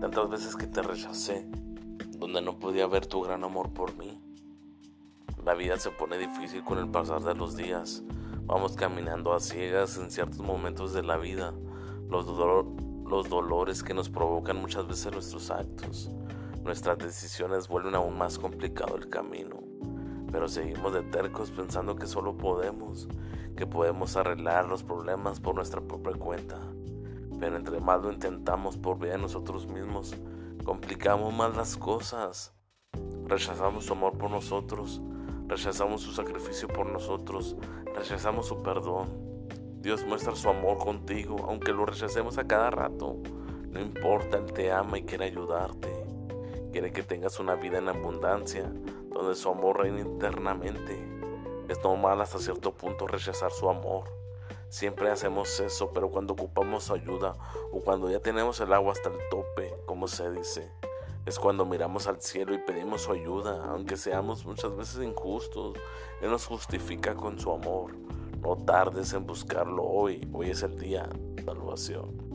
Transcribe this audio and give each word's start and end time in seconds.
tantas 0.00 0.30
veces 0.30 0.56
que 0.56 0.66
te 0.66 0.80
rechacé, 0.80 1.46
donde 2.16 2.40
no 2.40 2.58
podía 2.58 2.86
ver 2.86 3.06
tu 3.06 3.20
gran 3.20 3.44
amor 3.44 3.70
por 3.74 3.96
mí. 3.98 4.18
La 5.44 5.54
vida 5.54 5.78
se 5.78 5.90
pone 5.90 6.16
difícil 6.16 6.64
con 6.64 6.78
el 6.78 6.88
pasar 6.88 7.22
de 7.22 7.34
los 7.34 7.54
días. 7.54 8.02
Vamos 8.44 8.76
caminando 8.76 9.34
a 9.34 9.40
ciegas 9.40 9.98
en 9.98 10.10
ciertos 10.10 10.40
momentos 10.40 10.94
de 10.94 11.02
la 11.02 11.18
vida. 11.18 11.52
Los, 12.08 12.26
los 12.26 13.28
dolores 13.28 13.82
que 13.82 13.94
nos 13.94 14.08
provocan 14.08 14.56
muchas 14.56 14.88
veces 14.88 15.12
nuestros 15.12 15.50
actos. 15.50 16.10
Nuestras 16.62 16.98
decisiones 16.98 17.68
vuelven 17.68 17.94
aún 17.94 18.16
más 18.16 18.38
complicado 18.38 18.96
el 18.96 19.08
camino. 19.08 19.56
Pero 20.32 20.48
seguimos 20.48 20.94
de 20.94 21.02
tercos 21.02 21.50
pensando 21.50 21.96
que 21.96 22.06
solo 22.06 22.36
podemos, 22.36 23.08
que 23.56 23.66
podemos 23.66 24.16
arreglar 24.16 24.66
los 24.66 24.82
problemas 24.82 25.40
por 25.40 25.54
nuestra 25.54 25.80
propia 25.80 26.14
cuenta. 26.14 26.58
Pero 27.40 27.56
entre 27.56 27.80
más 27.80 28.02
lo 28.02 28.12
intentamos 28.12 28.76
por 28.76 28.98
vía 28.98 29.12
de 29.12 29.18
nosotros 29.18 29.66
mismos, 29.66 30.14
complicamos 30.62 31.32
más 31.34 31.56
las 31.56 31.76
cosas. 31.76 32.54
Rechazamos 33.24 33.86
su 33.86 33.94
amor 33.94 34.18
por 34.18 34.30
nosotros, 34.30 35.00
rechazamos 35.46 36.02
su 36.02 36.12
sacrificio 36.12 36.68
por 36.68 36.86
nosotros, 36.86 37.56
rechazamos 37.96 38.46
su 38.46 38.62
perdón. 38.62 39.08
Dios 39.80 40.04
muestra 40.04 40.36
su 40.36 40.50
amor 40.50 40.76
contigo, 40.76 41.36
aunque 41.48 41.72
lo 41.72 41.86
rechacemos 41.86 42.36
a 42.36 42.46
cada 42.46 42.70
rato. 42.70 43.16
No 43.70 43.80
importa, 43.80 44.36
Él 44.36 44.52
te 44.52 44.70
ama 44.70 44.98
y 44.98 45.04
quiere 45.04 45.24
ayudarte. 45.24 45.88
Quiere 46.72 46.92
que 46.92 47.02
tengas 47.02 47.40
una 47.40 47.54
vida 47.54 47.78
en 47.78 47.88
abundancia, 47.88 48.70
donde 49.08 49.34
su 49.34 49.48
amor 49.48 49.80
reina 49.80 50.00
internamente. 50.00 50.98
Es 51.68 51.82
normal 51.82 52.20
hasta 52.20 52.38
cierto 52.38 52.72
punto 52.72 53.06
rechazar 53.06 53.50
su 53.52 53.70
amor. 53.70 54.19
Siempre 54.70 55.10
hacemos 55.10 55.58
eso, 55.58 55.90
pero 55.92 56.10
cuando 56.10 56.34
ocupamos 56.34 56.92
ayuda 56.92 57.34
o 57.72 57.80
cuando 57.80 58.08
ya 58.08 58.20
tenemos 58.20 58.60
el 58.60 58.72
agua 58.72 58.92
hasta 58.92 59.08
el 59.10 59.18
tope, 59.28 59.74
como 59.84 60.06
se 60.06 60.30
dice, 60.30 60.70
es 61.26 61.40
cuando 61.40 61.66
miramos 61.66 62.06
al 62.06 62.22
cielo 62.22 62.54
y 62.54 62.58
pedimos 62.58 63.02
su 63.02 63.12
ayuda, 63.12 63.64
aunque 63.64 63.96
seamos 63.96 64.46
muchas 64.46 64.76
veces 64.76 65.02
injustos. 65.02 65.76
Él 66.22 66.30
nos 66.30 66.46
justifica 66.46 67.16
con 67.16 67.40
su 67.40 67.50
amor. 67.50 67.96
No 68.40 68.56
tardes 68.58 69.12
en 69.12 69.26
buscarlo 69.26 69.82
hoy, 69.82 70.26
hoy 70.32 70.50
es 70.50 70.62
el 70.62 70.78
día 70.78 71.08
de 71.34 71.42
salvación. 71.42 72.29